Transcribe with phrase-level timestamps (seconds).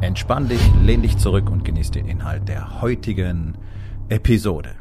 [0.00, 3.58] Entspann dich, lehn dich zurück und genieß den Inhalt der heutigen
[4.08, 4.74] Episode.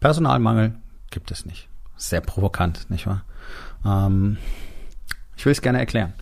[0.00, 0.76] Personalmangel
[1.10, 1.68] gibt es nicht.
[1.96, 3.24] Sehr provokant, nicht wahr?
[3.84, 4.38] Ähm,
[5.36, 6.14] ich will es gerne erklären.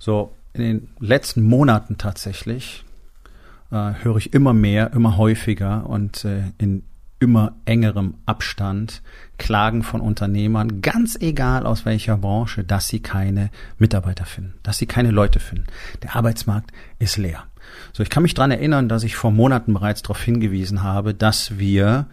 [0.00, 2.84] So, in den letzten Monaten tatsächlich
[3.70, 6.82] äh, höre ich immer mehr, immer häufiger und äh, in
[7.20, 9.02] immer engerem Abstand
[9.38, 14.86] Klagen von Unternehmern, ganz egal aus welcher Branche, dass sie keine Mitarbeiter finden, dass sie
[14.86, 15.66] keine Leute finden.
[16.02, 17.44] Der Arbeitsmarkt ist leer.
[17.92, 21.58] So, ich kann mich dran erinnern, dass ich vor Monaten bereits darauf hingewiesen habe, dass
[21.58, 22.06] wir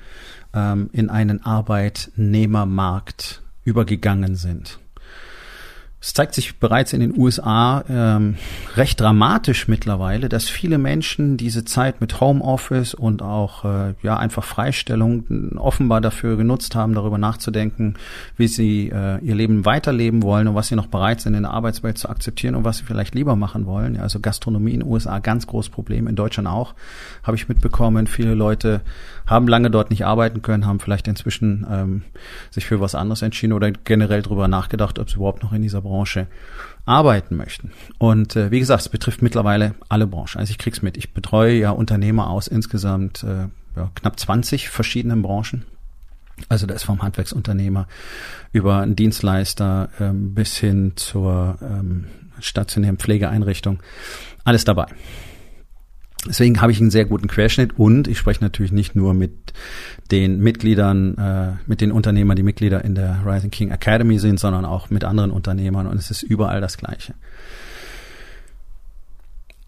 [0.53, 4.80] ähm, in einen Arbeitnehmermarkt übergegangen sind.
[6.06, 8.36] Es zeigt sich bereits in den USA ähm,
[8.75, 14.44] recht dramatisch mittlerweile, dass viele Menschen diese Zeit mit Homeoffice und auch äh, ja einfach
[14.44, 17.95] Freistellung offenbar dafür genutzt haben, darüber nachzudenken,
[18.38, 21.53] wie sie äh, ihr Leben weiterleben wollen und was sie noch bereit sind in der
[21.53, 23.95] Arbeitswelt zu akzeptieren und was sie vielleicht lieber machen wollen.
[23.95, 26.76] Ja, also Gastronomie in den USA ganz großes Problem, in Deutschland auch,
[27.23, 28.06] habe ich mitbekommen.
[28.06, 28.81] Viele Leute
[29.28, 32.04] haben lange dort nicht arbeiten können, haben vielleicht inzwischen ähm,
[32.52, 35.82] sich für was anderes entschieden oder generell darüber nachgedacht, ob sie überhaupt noch in dieser
[35.82, 36.28] Branche
[36.86, 37.72] arbeiten möchten.
[37.98, 40.40] Und äh, wie gesagt, es betrifft mittlerweile alle Branchen.
[40.40, 40.98] Also ich krieg's mit.
[40.98, 45.66] Ich betreue ja Unternehmer aus insgesamt äh, ja, knapp 20 verschiedenen Branchen.
[46.50, 47.88] Also da ist vom Handwerksunternehmer
[48.52, 52.08] über einen Dienstleister ähm, bis hin zur ähm,
[52.39, 53.80] stationären Pflegeeinrichtung
[54.44, 54.88] alles dabei.
[56.28, 59.54] Deswegen habe ich einen sehr guten Querschnitt und ich spreche natürlich nicht nur mit
[60.11, 64.66] den Mitgliedern, äh, mit den Unternehmern, die Mitglieder in der Rising King Academy sind, sondern
[64.66, 67.14] auch mit anderen Unternehmern und es ist überall das Gleiche.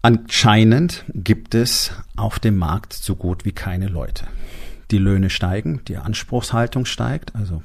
[0.02, 4.26] Anscheinend gibt es auf dem Markt so gut wie keine Leute.
[4.90, 7.62] Die Löhne steigen, die Anspruchshaltung steigt, also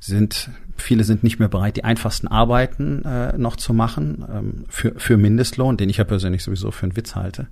[0.00, 4.94] sind viele sind nicht mehr bereit, die einfachsten Arbeiten äh, noch zu machen ähm, für,
[4.96, 7.48] für Mindestlohn, den ich ja persönlich sowieso für einen Witz halte.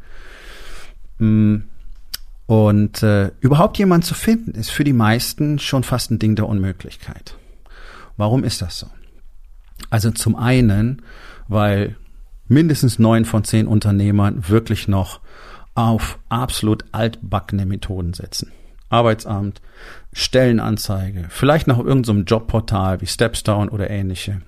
[1.18, 1.56] Mm.
[2.46, 6.48] Und äh, überhaupt jemand zu finden, ist für die meisten schon fast ein Ding der
[6.48, 7.36] Unmöglichkeit.
[8.16, 8.86] Warum ist das so?
[9.90, 11.02] Also zum einen,
[11.48, 11.96] weil
[12.46, 15.20] mindestens neun von zehn Unternehmern wirklich noch
[15.74, 18.52] auf absolut altbackene Methoden setzen.
[18.88, 19.60] Arbeitsamt,
[20.12, 24.42] Stellenanzeige, vielleicht noch irgendeinem so Jobportal wie Stepstone oder ähnliche.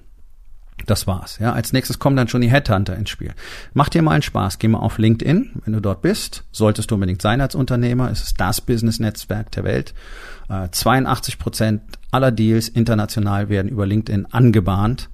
[0.87, 1.39] Das war's.
[1.39, 3.33] Ja, als nächstes kommen dann schon die Headhunter ins Spiel.
[3.75, 4.59] Mach dir mal einen Spaß.
[4.59, 5.63] Geh mal auf LinkedIn.
[5.65, 8.11] Wenn du dort bist, solltest du unbedingt sein als Unternehmer.
[8.11, 9.95] Es ist das Business-Netzwerk der Welt.
[10.49, 15.11] Äh, 82 Prozent aller Deals international werden über LinkedIn angebahnt.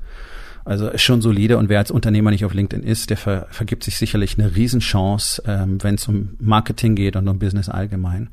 [0.65, 3.85] Also ist schon solide und wer als Unternehmer nicht auf LinkedIn ist, der ver vergibt
[3.85, 8.31] sich sicherlich eine Riesenchance, ähm, wenn es um Marketing geht und um Business allgemein.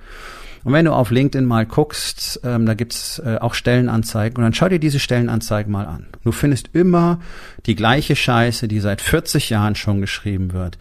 [0.63, 4.53] Und wenn du auf LinkedIn mal guckst, ähm, da gibt's äh, auch Stellenanzeigen und dann
[4.53, 6.07] schau dir diese Stellenanzeigen mal an.
[6.23, 7.19] Du findest immer
[7.66, 10.77] die gleiche Scheiße, die seit 40 Jahren schon geschrieben wird.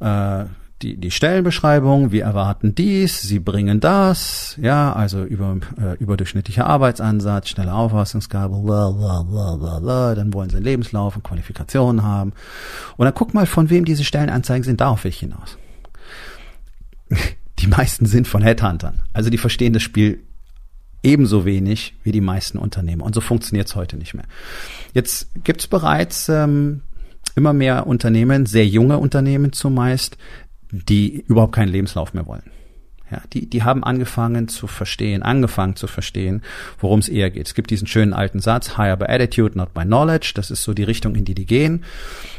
[0.00, 0.46] Äh,
[0.80, 7.48] die, die Stellenbeschreibung, wir erwarten dies, sie bringen das, ja, also über, äh, überdurchschnittlicher Arbeitsansatz,
[7.48, 12.32] schnelle Auffassungsgabe, bla, bla, bla, bla, bla, dann wollen sie einen Lebenslauf und Qualifikationen haben.
[12.96, 15.58] Und dann guck mal, von wem diese Stellenanzeigen sind, darauf will ich hinaus
[17.58, 19.00] die meisten sind von Headhuntern.
[19.12, 20.20] Also die verstehen das Spiel
[21.02, 23.04] ebenso wenig wie die meisten Unternehmer.
[23.04, 24.26] Und so funktioniert es heute nicht mehr.
[24.94, 26.82] Jetzt gibt es bereits ähm,
[27.36, 30.18] immer mehr Unternehmen, sehr junge Unternehmen zumeist,
[30.70, 32.50] die überhaupt keinen Lebenslauf mehr wollen.
[33.10, 36.42] Ja, die, die haben angefangen zu verstehen, angefangen zu verstehen,
[36.78, 37.46] worum es eher geht.
[37.46, 40.32] Es gibt diesen schönen alten Satz, hire by attitude, not by knowledge.
[40.34, 41.84] Das ist so die Richtung, in die die gehen.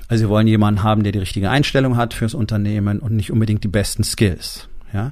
[0.08, 3.64] Also sie wollen jemanden haben, der die richtige Einstellung hat fürs Unternehmen und nicht unbedingt
[3.64, 4.70] die besten Skills.
[4.94, 5.12] Ja?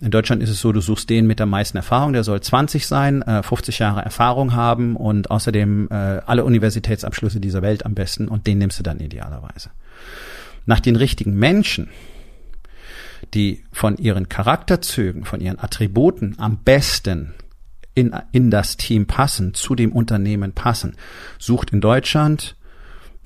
[0.00, 2.86] In Deutschland ist es so, du suchst den mit der meisten Erfahrung, der soll 20
[2.86, 8.28] sein, äh, 50 Jahre Erfahrung haben und außerdem äh, alle Universitätsabschlüsse dieser Welt am besten
[8.28, 9.70] und den nimmst du dann idealerweise.
[10.66, 11.88] Nach den richtigen Menschen,
[13.32, 17.34] die von ihren Charakterzügen, von ihren Attributen am besten
[17.94, 20.96] in, in das Team passen, zu dem Unternehmen passen,
[21.38, 22.56] sucht in Deutschland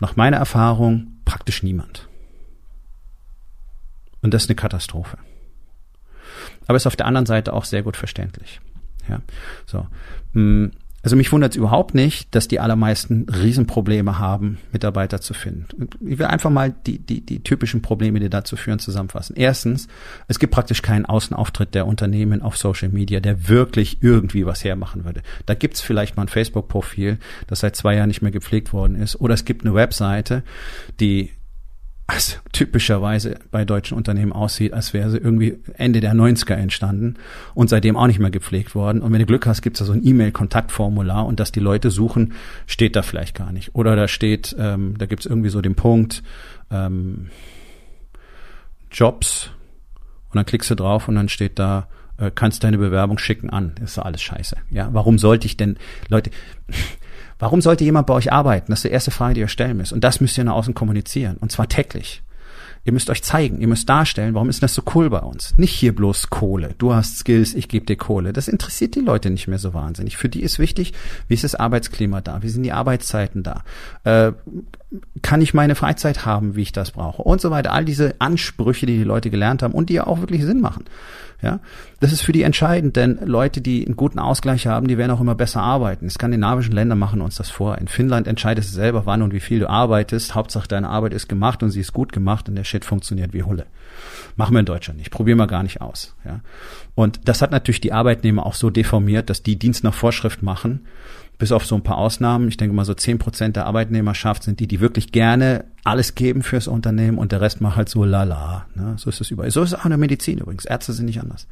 [0.01, 2.09] nach meiner Erfahrung praktisch niemand.
[4.21, 5.19] Und das ist eine Katastrophe
[6.69, 8.61] aber ist auf der anderen Seite auch sehr gut verständlich.
[9.09, 9.21] Ja,
[9.67, 9.87] so.
[10.35, 10.67] Mm,
[11.01, 15.89] Also mich wundert es überhaupt nicht, dass die allermeisten Riesenprobleme haben, Mitarbeiter zu finden.
[16.05, 19.37] Ich will einfach mal die, die, die typischen Probleme, die dazu führen, zusammenfassen.
[19.37, 19.87] Erstens,
[20.27, 25.05] es gibt praktisch keinen Außenauftritt der Unternehmen auf Social Media, der wirklich irgendwie was hermachen
[25.05, 25.23] würde.
[25.47, 29.21] Da gibt's vielleicht mal ein Facebook-Profil, das seit zwei Jahren nicht mehr gepflegt worden ist.
[29.21, 30.43] Oder es gibt eine Webseite,
[31.01, 31.31] die
[32.09, 37.17] also typischerweise bei deutschen Unternehmen aussieht, als wäre sie irgendwie Ende der 90er entstanden
[37.55, 39.03] und seitdem auch nicht mehr gepflegt worden.
[39.03, 41.91] Und wenn du Glück hast, gibt es da so ein E-Mail-Kontaktformular und dass die Leute
[41.91, 42.33] suchen,
[42.67, 43.75] steht da vielleicht gar nicht.
[43.75, 46.23] Oder da steht, ähm, da gibt es irgendwie so den Punkt
[46.71, 47.29] ähm,
[48.91, 49.51] Jobs
[50.31, 53.73] und dann klickst du drauf und dann steht da, äh, kannst deine Bewerbung schicken an.
[53.79, 54.57] Das ist alles scheiße.
[54.71, 55.77] Ja, warum sollte ich denn,
[56.09, 56.31] Leute,
[57.39, 58.73] Warum sollte jemand bei euch arbeiten?
[58.73, 59.93] Das ist die erste Frage, die ihr stellen müsst.
[59.93, 61.37] Und das müsst ihr nach außen kommunizieren.
[61.39, 62.23] Und zwar täglich.
[62.85, 65.53] Ihr müsst euch zeigen, ihr müsst darstellen, warum ist das so cool bei uns?
[65.59, 66.75] Nicht hier bloß Kohle.
[66.79, 68.33] Du hast Skills, ich gebe dir Kohle.
[68.33, 70.17] Das interessiert die Leute nicht mehr so wahnsinnig.
[70.17, 70.95] Für die ist wichtig,
[71.27, 72.43] wie ist das Arbeitsklima da?
[72.43, 73.63] Wie sind die Arbeitszeiten da?
[74.05, 74.33] Äh,
[75.21, 77.21] kann ich meine Freizeit haben, wie ich das brauche?
[77.23, 77.73] Und so weiter.
[77.73, 80.85] All diese Ansprüche, die die Leute gelernt haben und die ja auch wirklich Sinn machen.
[81.41, 81.61] Ja,
[82.01, 85.21] das ist für die entscheidend, denn Leute, die einen guten Ausgleich haben, die werden auch
[85.21, 86.07] immer besser arbeiten.
[86.07, 87.79] Die skandinavischen Länder machen uns das vor.
[87.79, 90.35] In Finnland entscheidest du selber, wann und wie viel du arbeitest.
[90.35, 93.45] Hauptsache deine Arbeit ist gemacht und sie ist gut gemacht und der Shit funktioniert wie
[93.45, 93.67] Hulle.
[94.39, 95.11] Machen wir in Deutschland nicht.
[95.11, 96.15] Probieren wir gar nicht aus.
[96.25, 96.41] Ja.
[96.95, 100.87] Und das hat natürlich die Arbeitnehmer auch so deformiert, dass die Dienst nach Vorschrift machen
[101.39, 104.61] bis auf so ein paar Ausnahmen, ich denke mal so zehn Prozent der Arbeitnehmerschaft sind
[104.61, 108.67] die, die wirklich gerne alles geben fürs Unternehmen und der Rest macht halt so lala.
[108.75, 108.95] Ne?
[108.97, 109.51] So ist es überall.
[109.51, 110.65] So ist es auch in der Medizin übrigens.
[110.65, 111.47] Ärzte sind nicht anders.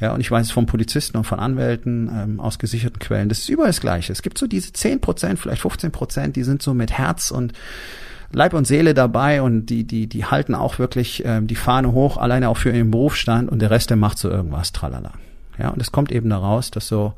[0.00, 3.28] Ja, und ich weiß es von Polizisten und von Anwälten ähm, aus gesicherten Quellen.
[3.28, 4.12] Das ist überall das Gleiche.
[4.12, 7.52] Es gibt so diese zehn Prozent, vielleicht 15 Prozent, die sind so mit Herz und
[8.34, 12.16] Leib und Seele dabei und die, die, die halten auch wirklich ähm, die Fahne hoch,
[12.16, 15.12] alleine auch für ihren Berufsstand und der Rest, der macht so irgendwas, tralala.
[15.58, 17.14] Ja, und es kommt eben daraus, dass so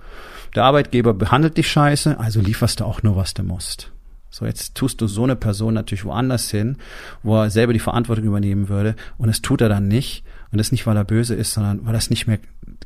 [0.55, 3.93] der Arbeitgeber behandelt dich scheiße, also lieferst du auch nur, was du musst.
[4.31, 6.77] So, jetzt tust du so eine Person natürlich woanders hin,
[7.23, 10.25] wo er selber die Verantwortung übernehmen würde und das tut er dann nicht.
[10.53, 12.39] Und das nicht, weil er böse ist, sondern weil er es nicht mehr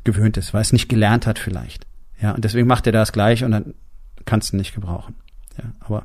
[0.04, 1.86] gewöhnt ist, weil er es nicht gelernt hat vielleicht.
[2.20, 3.74] Ja, und deswegen macht er das gleich und dann
[4.24, 5.14] kannst du ihn nicht gebrauchen.
[5.58, 6.04] Ja, aber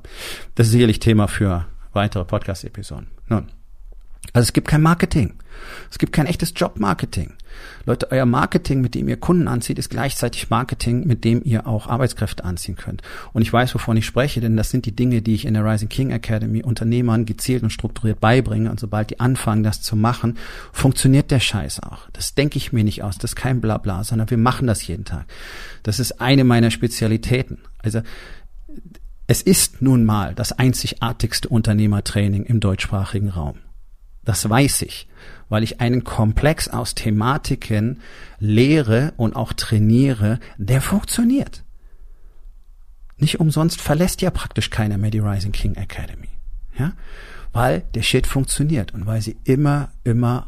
[0.56, 3.08] das ist sicherlich Thema für weitere Podcast-Episoden.
[3.28, 3.48] Nun.
[4.34, 5.34] Also es gibt kein Marketing.
[5.90, 7.34] Es gibt kein echtes Jobmarketing.
[7.86, 11.88] Leute, euer Marketing, mit dem ihr Kunden anzieht, ist gleichzeitig Marketing, mit dem ihr auch
[11.88, 13.02] Arbeitskräfte anziehen könnt.
[13.32, 15.64] Und ich weiß, wovon ich spreche, denn das sind die Dinge, die ich in der
[15.64, 18.70] Rising King Academy Unternehmern gezielt und strukturiert beibringe.
[18.70, 20.38] Und sobald die anfangen, das zu machen,
[20.74, 22.10] funktioniert der Scheiß auch.
[22.12, 23.18] Das denke ich mir nicht aus.
[23.18, 25.26] Das ist kein Blabla, sondern wir machen das jeden Tag.
[25.84, 27.60] Das ist eine meiner Spezialitäten.
[27.84, 28.02] Also,
[29.28, 33.58] es ist nun mal das einzigartigste Unternehmertraining im deutschsprachigen Raum.
[34.24, 35.08] Das weiß ich,
[35.50, 38.02] weil ich einen Komplex aus Thematiken
[38.40, 41.64] lehre und auch trainiere, der funktioniert.
[43.18, 46.30] Nicht umsonst verlässt ja praktisch keiner mehr die Rising King Academy.
[46.78, 46.94] Ja?
[47.54, 50.48] Weil der Shit funktioniert und weil sie immer, immer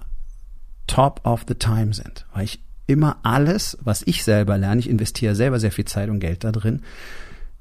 [0.88, 2.26] top of the time sind.
[2.34, 6.20] Weil ich immer alles, was ich selber lerne, ich investiere selber sehr viel Zeit und
[6.20, 6.82] Geld da drin,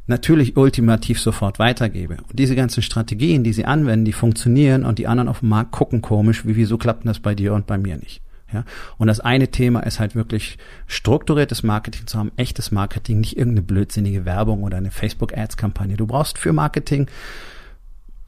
[0.07, 2.17] natürlich ultimativ sofort weitergebe.
[2.29, 5.73] Und diese ganzen Strategien, die sie anwenden, die funktionieren und die anderen auf dem Markt
[5.73, 8.23] gucken komisch, wie wieso klappt das bei dir und bei mir nicht.
[8.53, 8.65] Ja,
[8.97, 10.57] und das eine Thema ist halt wirklich
[10.87, 15.97] strukturiertes Marketing zu haben, echtes Marketing, nicht irgendeine blödsinnige Werbung oder eine Facebook-Ads-Kampagne.
[15.97, 17.09] Du brauchst für Marketing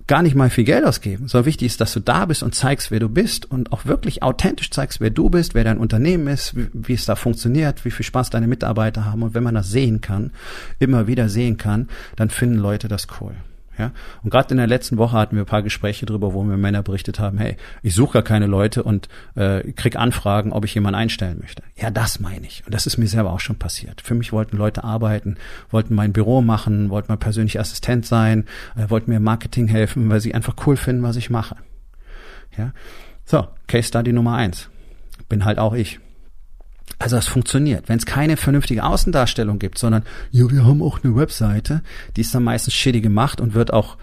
[0.09, 1.29] gar nicht mal viel Geld ausgeben.
[1.29, 4.23] So wichtig ist, dass du da bist und zeigst, wer du bist und auch wirklich
[4.23, 7.91] authentisch zeigst, wer du bist, wer dein Unternehmen ist, wie, wie es da funktioniert, wie
[7.91, 9.23] viel Spaß deine Mitarbeiter haben.
[9.23, 10.33] Und wenn man das sehen kann,
[10.79, 13.35] immer wieder sehen kann, dann finden Leute das cool.
[13.79, 13.93] Ja?
[14.23, 16.83] Und gerade in der letzten Woche hatten wir ein paar Gespräche drüber, wo mir Männer
[16.83, 20.99] berichtet haben, hey, ich suche gar keine Leute und äh, krieg Anfragen, ob ich jemanden
[20.99, 21.63] einstellen möchte.
[21.77, 22.65] Ja, das meine ich.
[22.67, 24.01] Und das ist mir selber auch schon passiert.
[24.01, 25.37] Für mich wollten Leute arbeiten,
[25.71, 28.45] wollten mein Büro machen, wollten mein persönlicher Assistent sein,
[28.77, 31.57] äh, wollten mir Marketing helfen, weil sie einfach cool finden, was ich mache.
[32.57, 32.73] Ja.
[33.25, 34.69] So, Case Study Nummer eins.
[35.29, 36.01] Bin halt auch ich.
[36.99, 37.89] Also das funktioniert.
[37.89, 41.83] Wenn es keine vernünftige Außendarstellung gibt, sondern, ja, wir haben auch eine Webseite,
[42.17, 43.97] die ist dann meistens shitty gemacht und wird auch,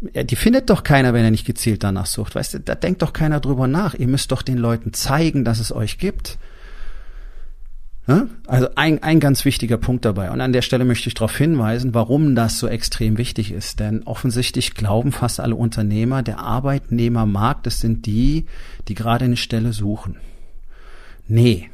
[0.00, 2.34] die findet doch keiner, wenn er nicht gezielt danach sucht.
[2.34, 3.94] Weißt du, da denkt doch keiner drüber nach.
[3.94, 6.38] Ihr müsst doch den Leuten zeigen, dass es euch gibt.
[8.06, 8.26] Ja?
[8.46, 10.30] Also ein, ein ganz wichtiger Punkt dabei.
[10.30, 13.80] Und an der Stelle möchte ich darauf hinweisen, warum das so extrem wichtig ist.
[13.80, 18.46] Denn offensichtlich glauben fast alle Unternehmer, der Arbeitnehmermarkt, das sind die,
[18.88, 20.16] die gerade eine Stelle suchen.
[21.26, 21.70] Nee,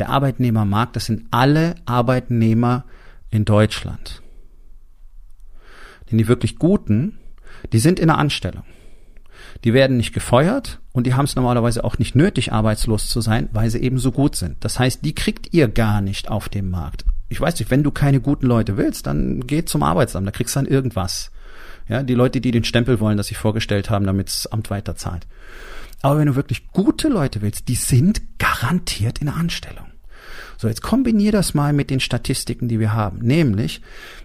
[0.00, 2.84] der Arbeitnehmermarkt, das sind alle Arbeitnehmer
[3.30, 4.22] in Deutschland.
[6.10, 7.18] Denn die wirklich Guten,
[7.72, 8.64] die sind in der Anstellung.
[9.64, 13.48] Die werden nicht gefeuert und die haben es normalerweise auch nicht nötig, arbeitslos zu sein,
[13.52, 14.56] weil sie eben so gut sind.
[14.64, 17.04] Das heißt, die kriegt ihr gar nicht auf dem Markt.
[17.30, 20.56] ich weiß nicht, wenn du keine guten Leute willst, dann geh zum Arbeitsamt, da kriegst
[20.56, 21.30] du dann irgendwas.
[21.88, 24.96] Ja, die Leute, die den Stempel wollen, das sich vorgestellt haben, damit das Amt weiter
[24.96, 25.26] zahlt.
[26.00, 29.87] Aber wenn du wirklich gute Leute willst, die sind garantiert in der Anstellung.
[30.56, 33.80] So, jetzt kombinier das mal mit den Statistiken, die wir haben, nämlich,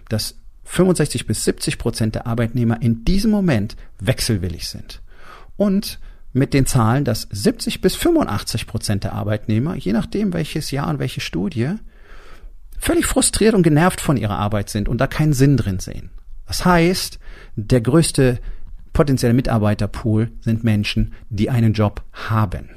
[0.08, 5.02] dass 65 bis 70 Prozent der Arbeitnehmer in diesem Moment wechselwillig sind.
[5.56, 6.00] Und
[6.32, 10.98] mit den Zahlen, dass 70 bis 85 Prozent der Arbeitnehmer, je nachdem welches Jahr und
[10.98, 11.74] welche Studie,
[12.78, 16.10] völlig frustriert und genervt von ihrer Arbeit sind und da keinen Sinn drin sehen.
[16.46, 17.18] Das heißt,
[17.56, 18.40] der größte
[18.92, 22.70] potenzielle Mitarbeiterpool sind Menschen, die einen Job haben.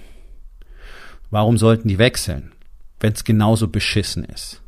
[1.30, 2.52] Warum sollten die wechseln,
[3.00, 4.62] wenn es genauso beschissen ist?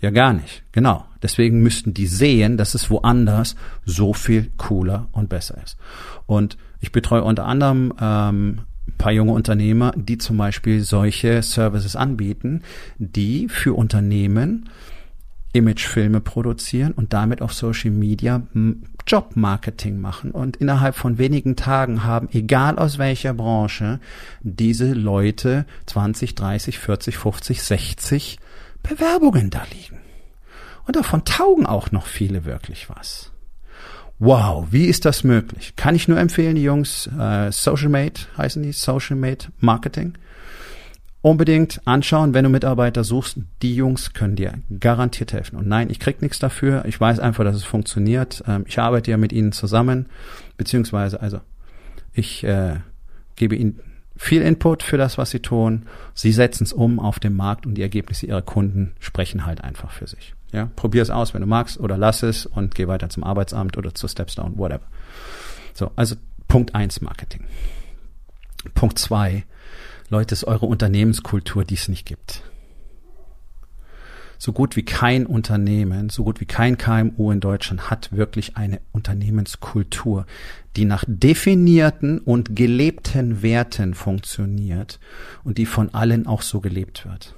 [0.00, 0.62] Ja, gar nicht.
[0.72, 1.04] Genau.
[1.22, 5.76] Deswegen müssten die sehen, dass es woanders so viel cooler und besser ist.
[6.26, 11.96] Und ich betreue unter anderem ähm, ein paar junge Unternehmer, die zum Beispiel solche Services
[11.96, 12.62] anbieten,
[12.98, 14.70] die für Unternehmen
[15.52, 18.42] Imagefilme produzieren und damit auf Social Media
[19.06, 20.30] Jobmarketing machen.
[20.30, 23.98] Und innerhalb von wenigen Tagen haben, egal aus welcher Branche,
[24.42, 28.38] diese Leute 20, 30, 40, 50, 60
[28.82, 29.98] Bewerbungen da liegen.
[30.86, 33.32] Und davon taugen auch noch viele wirklich was.
[34.18, 35.74] Wow, wie ist das möglich?
[35.76, 40.14] Kann ich nur empfehlen, die Jungs, äh, SocialMate heißen die, SocialMate Marketing
[41.22, 43.38] unbedingt anschauen, wenn du Mitarbeiter suchst.
[43.62, 45.56] Die Jungs können dir garantiert helfen.
[45.56, 46.84] Und nein, ich krieg nichts dafür.
[46.86, 48.42] Ich weiß einfach, dass es funktioniert.
[48.46, 50.06] Ähm, ich arbeite ja mit ihnen zusammen,
[50.56, 51.40] beziehungsweise also
[52.12, 52.76] ich äh,
[53.36, 53.80] gebe ihnen
[54.16, 55.86] viel Input für das, was sie tun.
[56.14, 59.92] Sie setzen es um auf dem Markt und die Ergebnisse ihrer Kunden sprechen halt einfach
[59.92, 60.34] für sich.
[60.52, 63.78] Ja, probier es aus, wenn du magst, oder lass es und geh weiter zum Arbeitsamt
[63.78, 64.82] oder zu Stepstone, whatever.
[65.74, 66.16] So, also
[66.48, 67.44] Punkt eins Marketing.
[68.74, 69.44] Punkt zwei
[70.10, 72.42] Leute, ist eure Unternehmenskultur, die es nicht gibt.
[74.38, 78.80] So gut wie kein Unternehmen, so gut wie kein KMU in Deutschland hat wirklich eine
[78.90, 80.26] Unternehmenskultur,
[80.76, 84.98] die nach definierten und gelebten Werten funktioniert
[85.44, 87.36] und die von allen auch so gelebt wird.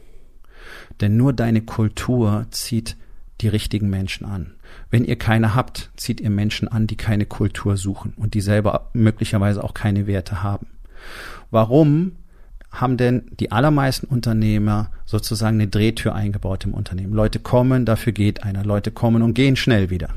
[1.00, 2.97] Denn nur deine Kultur zieht
[3.43, 4.55] die richtigen Menschen an.
[4.88, 8.88] Wenn ihr keine habt, zieht ihr Menschen an, die keine Kultur suchen und die selber
[8.95, 10.69] möglicherweise auch keine Werte haben.
[11.50, 12.12] Warum
[12.73, 17.12] haben denn die allermeisten Unternehmer sozusagen eine Drehtür eingebaut im Unternehmen.
[17.12, 18.64] Leute kommen, dafür geht einer.
[18.64, 20.09] Leute kommen und gehen schnell wieder.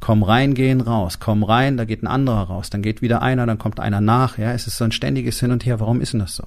[0.00, 1.20] Kommen rein, gehen raus.
[1.20, 2.68] Kommen rein, da geht ein anderer raus.
[2.68, 4.38] Dann geht wieder einer, dann kommt einer nach.
[4.38, 5.78] Ja, es ist so ein ständiges Hin und Her.
[5.78, 6.44] Warum ist denn das so?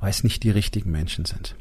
[0.00, 1.54] Weil es nicht die richtigen Menschen sind.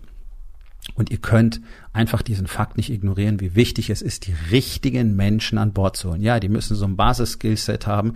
[0.96, 1.62] Und ihr könnt
[1.94, 6.10] einfach diesen Fakt nicht ignorieren, wie wichtig es ist, die richtigen Menschen an Bord zu
[6.10, 6.22] holen.
[6.22, 8.14] Ja, die müssen so ein Basis-Skillset haben.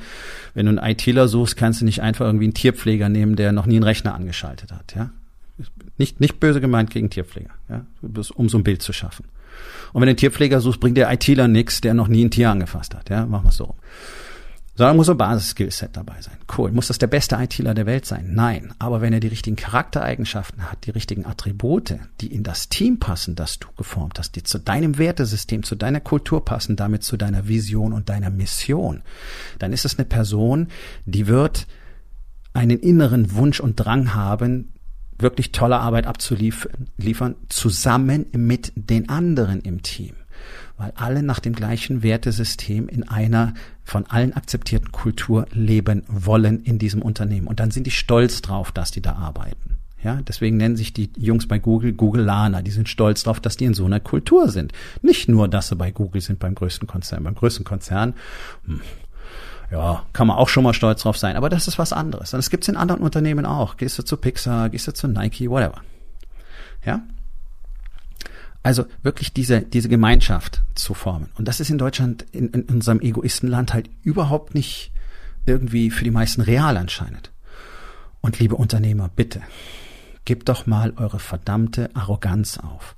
[0.53, 3.65] Wenn du einen ITler suchst, kannst du nicht einfach irgendwie einen Tierpfleger nehmen, der noch
[3.65, 4.95] nie einen Rechner angeschaltet hat.
[4.95, 5.11] Ja,
[5.97, 7.51] nicht nicht böse gemeint gegen Tierpfleger.
[7.69, 7.85] Ja,
[8.35, 9.25] um so ein Bild zu schaffen.
[9.93, 12.49] Und wenn du einen Tierpfleger suchst, bringt der ITler nichts, der noch nie ein Tier
[12.49, 13.09] angefasst hat.
[13.09, 13.75] Ja, machen wir so
[14.75, 16.37] sondern muss ein Basis-Skillset dabei sein.
[16.55, 16.71] Cool.
[16.71, 18.33] Muss das der beste ITler der Welt sein?
[18.33, 18.73] Nein.
[18.77, 23.35] Aber wenn er die richtigen Charaktereigenschaften hat, die richtigen Attribute, die in das Team passen,
[23.35, 27.47] das du geformt hast, die zu deinem Wertesystem, zu deiner Kultur passen, damit zu deiner
[27.47, 29.01] Vision und deiner Mission,
[29.59, 30.67] dann ist es eine Person,
[31.05, 31.67] die wird
[32.53, 34.73] einen inneren Wunsch und Drang haben,
[35.17, 40.15] wirklich tolle Arbeit abzuliefern, zusammen mit den anderen im Team
[40.77, 43.53] weil alle nach dem gleichen Wertesystem in einer
[43.83, 47.47] von allen akzeptierten Kultur leben wollen in diesem Unternehmen.
[47.47, 49.77] Und dann sind die stolz drauf, dass die da arbeiten.
[50.03, 52.61] Ja, deswegen nennen sich die Jungs bei Google Google Lana.
[52.61, 54.71] Die sind stolz drauf, dass die in so einer Kultur sind.
[55.01, 57.23] Nicht nur, dass sie bei Google sind, beim größten Konzern.
[57.23, 58.13] Beim größten Konzern,
[58.65, 58.81] hm,
[59.71, 61.35] ja, kann man auch schon mal stolz drauf sein.
[61.35, 62.33] Aber das ist was anderes.
[62.33, 63.77] Und das gibt's in anderen Unternehmen auch.
[63.77, 65.81] Gehst du zu Pixar, gehst du zu Nike, whatever.
[66.85, 67.01] Ja,
[68.65, 71.29] also wirklich diese, diese Gemeinschaft zu formen.
[71.37, 74.91] Und das ist in Deutschland, in, in unserem Egoistenland halt überhaupt nicht
[75.45, 77.31] irgendwie für die meisten real anscheinend.
[78.21, 79.43] Und liebe Unternehmer, bitte,
[80.25, 82.95] gebt doch mal eure verdammte Arroganz auf.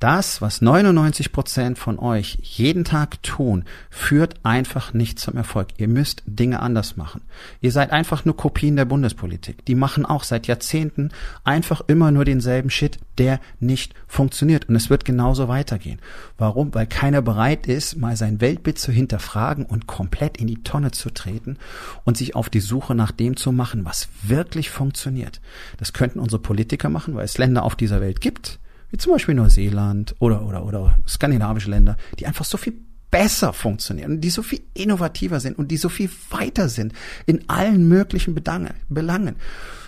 [0.00, 5.68] Das, was 99 Prozent von euch jeden Tag tun, führt einfach nicht zum Erfolg.
[5.78, 7.22] Ihr müsst Dinge anders machen.
[7.60, 9.64] Ihr seid einfach nur Kopien der Bundespolitik.
[9.64, 11.10] Die machen auch seit Jahrzehnten
[11.44, 14.68] einfach immer nur denselben Shit, der nicht funktioniert.
[14.68, 16.00] Und es wird genauso weitergehen.
[16.36, 16.74] Warum?
[16.74, 21.10] Weil keiner bereit ist, mal sein Weltbild zu hinterfragen und komplett in die Tonne zu
[21.10, 21.56] treten
[22.04, 25.40] und sich auf die Suche nach dem zu machen, was wirklich funktioniert.
[25.78, 28.58] Das könnten unsere Politiker machen, weil es Länder auf dieser Welt gibt,
[28.94, 32.74] wie zum Beispiel Neuseeland oder, oder, oder skandinavische Länder, die einfach so viel
[33.10, 36.92] besser funktionieren, die so viel innovativer sind und die so viel weiter sind
[37.26, 39.34] in allen möglichen Belangen.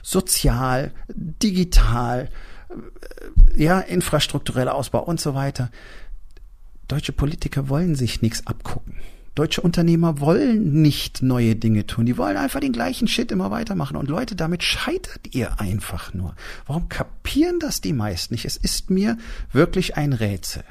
[0.02, 2.30] Sozial, digital,
[2.68, 5.70] äh, ja, infrastruktureller Ausbau und so weiter.
[6.88, 8.96] Deutsche Politiker wollen sich nichts abgucken.
[9.36, 12.06] Deutsche Unternehmer wollen nicht neue Dinge tun.
[12.06, 13.96] Die wollen einfach den gleichen Shit immer weitermachen.
[13.96, 16.34] Und Leute, damit scheitert ihr einfach nur.
[16.66, 18.46] Warum kapieren das die meisten nicht?
[18.46, 19.18] Es ist mir
[19.52, 20.64] wirklich ein Rätsel.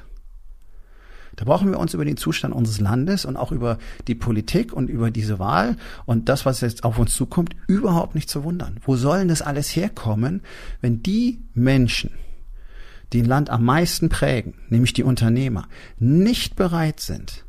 [1.36, 4.90] Da brauchen wir uns über den Zustand unseres Landes und auch über die Politik und
[4.90, 8.80] über diese Wahl und das, was jetzt auf uns zukommt, überhaupt nicht zu wundern.
[8.84, 10.42] Wo sollen das alles herkommen,
[10.82, 12.12] wenn die Menschen,
[13.14, 15.68] die ein Land am meisten prägen, nämlich die Unternehmer,
[16.00, 17.46] nicht bereit sind,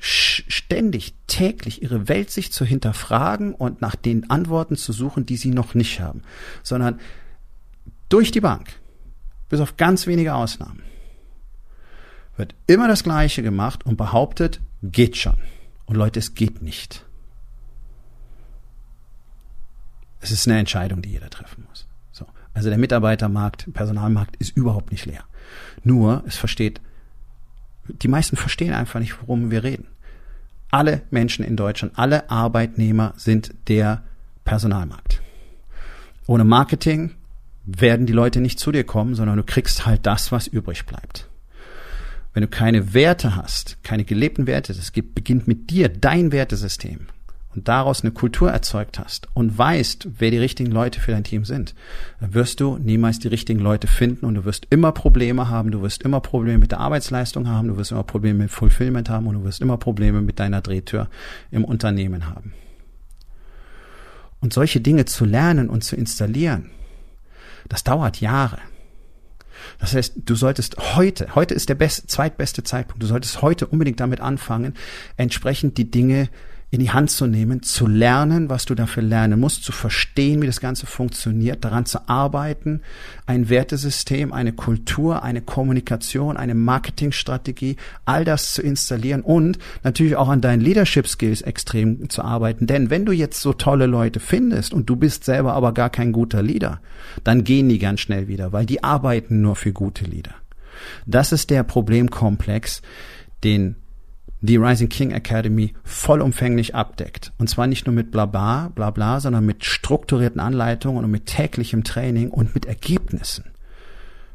[0.00, 5.50] ständig, täglich ihre Welt sich zu hinterfragen und nach den Antworten zu suchen, die sie
[5.50, 6.22] noch nicht haben,
[6.62, 6.98] sondern
[8.08, 8.68] durch die Bank,
[9.50, 10.82] bis auf ganz wenige Ausnahmen,
[12.36, 15.36] wird immer das Gleiche gemacht und behauptet, geht schon.
[15.84, 17.04] Und Leute, es geht nicht.
[20.20, 21.86] Es ist eine Entscheidung, die jeder treffen muss.
[22.12, 22.26] So.
[22.54, 25.24] Also der Mitarbeitermarkt, Personalmarkt ist überhaupt nicht leer.
[25.82, 26.80] Nur, es versteht,
[27.92, 29.86] die meisten verstehen einfach nicht, worum wir reden.
[30.70, 34.02] Alle Menschen in Deutschland, alle Arbeitnehmer sind der
[34.44, 35.20] Personalmarkt.
[36.26, 37.12] Ohne Marketing
[37.64, 41.28] werden die Leute nicht zu dir kommen, sondern du kriegst halt das, was übrig bleibt.
[42.32, 47.08] Wenn du keine Werte hast, keine gelebten Werte, das beginnt mit dir, dein Wertesystem,
[47.54, 51.44] und daraus eine Kultur erzeugt hast und weißt, wer die richtigen Leute für dein Team
[51.44, 51.74] sind,
[52.20, 55.82] dann wirst du niemals die richtigen Leute finden und du wirst immer Probleme haben, du
[55.82, 59.34] wirst immer Probleme mit der Arbeitsleistung haben, du wirst immer Probleme mit Fulfillment haben und
[59.34, 61.08] du wirst immer Probleme mit deiner Drehtür
[61.50, 62.54] im Unternehmen haben.
[64.40, 66.70] Und solche Dinge zu lernen und zu installieren,
[67.68, 68.58] das dauert Jahre.
[69.78, 74.00] Das heißt, du solltest heute, heute ist der best, zweitbeste Zeitpunkt, du solltest heute unbedingt
[74.00, 74.74] damit anfangen,
[75.16, 76.28] entsprechend die Dinge
[76.72, 80.46] in die Hand zu nehmen, zu lernen, was du dafür lernen musst, zu verstehen, wie
[80.46, 82.82] das Ganze funktioniert, daran zu arbeiten,
[83.26, 90.28] ein Wertesystem, eine Kultur, eine Kommunikation, eine Marketingstrategie, all das zu installieren und natürlich auch
[90.28, 92.68] an deinen Leadership Skills extrem zu arbeiten.
[92.68, 96.12] Denn wenn du jetzt so tolle Leute findest und du bist selber aber gar kein
[96.12, 96.80] guter Leader,
[97.24, 100.34] dann gehen die ganz schnell wieder, weil die arbeiten nur für gute Leader.
[101.04, 102.80] Das ist der Problemkomplex,
[103.42, 103.74] den
[104.48, 107.32] die Rising King Academy vollumfänglich abdeckt.
[107.38, 111.84] Und zwar nicht nur mit Blabla, bla bla, sondern mit strukturierten Anleitungen und mit täglichem
[111.84, 113.44] Training und mit Ergebnissen.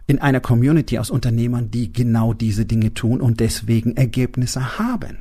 [0.08, 5.18] In einer Community aus Unternehmern, die genau diese Dinge tun und deswegen Ergebnisse haben.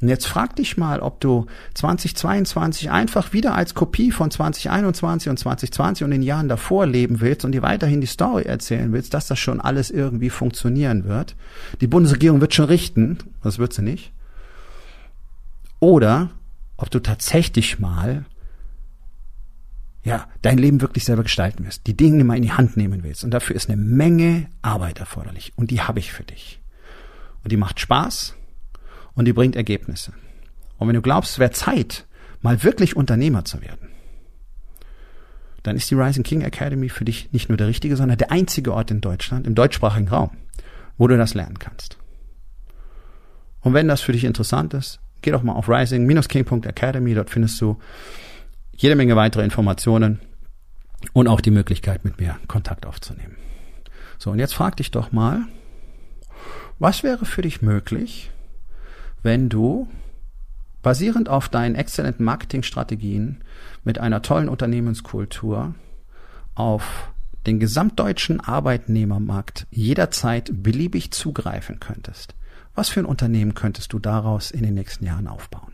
[0.00, 5.38] Und jetzt frag dich mal, ob du 2022 einfach wieder als Kopie von 2021 und
[5.38, 9.26] 2020 und den Jahren davor leben willst und dir weiterhin die Story erzählen willst, dass
[9.26, 11.36] das schon alles irgendwie funktionieren wird.
[11.80, 14.12] Die Bundesregierung wird schon richten, das wird sie nicht.
[15.80, 16.30] Oder
[16.76, 18.24] ob du tatsächlich mal
[20.04, 23.22] ja, dein Leben wirklich selber gestalten wirst, die Dinge mal in die Hand nehmen willst.
[23.22, 25.52] Und dafür ist eine Menge Arbeit erforderlich.
[25.54, 26.60] Und die habe ich für dich.
[27.44, 28.34] Und die macht Spaß
[29.14, 30.12] und die bringt Ergebnisse.
[30.78, 32.06] Und wenn du glaubst, es wäre Zeit,
[32.40, 33.88] mal wirklich Unternehmer zu werden,
[35.62, 38.74] dann ist die Rising King Academy für dich nicht nur der richtige, sondern der einzige
[38.74, 40.30] Ort in Deutschland, im deutschsprachigen Raum,
[40.98, 41.98] wo du das lernen kannst.
[43.60, 47.78] Und wenn das für dich interessant ist, geh doch mal auf rising-king.academy, dort findest du
[48.72, 50.20] jede Menge weitere Informationen
[51.12, 53.36] und auch die Möglichkeit, mit mir Kontakt aufzunehmen.
[54.18, 55.42] So, und jetzt frag dich doch mal,
[56.78, 58.32] was wäre für dich möglich,
[59.22, 59.88] wenn du
[60.82, 63.42] basierend auf deinen exzellenten Marketingstrategien
[63.84, 65.74] mit einer tollen Unternehmenskultur
[66.54, 67.12] auf
[67.46, 72.34] den gesamtdeutschen Arbeitnehmermarkt jederzeit beliebig zugreifen könntest.
[72.74, 75.72] Was für ein Unternehmen könntest du daraus in den nächsten Jahren aufbauen?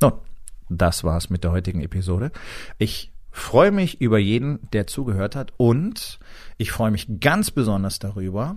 [0.00, 0.12] Nun,
[0.68, 2.30] das war's mit der heutigen Episode.
[2.76, 6.18] Ich freue mich über jeden, der zugehört hat und
[6.56, 8.56] ich freue mich ganz besonders darüber,